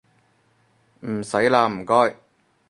[1.01, 2.15] 唔使喇唔該